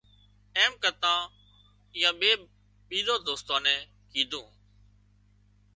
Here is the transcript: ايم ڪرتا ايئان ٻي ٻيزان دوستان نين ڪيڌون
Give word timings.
ايم 0.57 0.73
ڪرتا 0.83 1.13
ايئان 1.95 2.13
ٻي 2.19 2.31
ٻيزان 2.89 3.19
دوستان 3.27 3.61
نين 3.65 3.79
ڪيڌون 4.11 4.47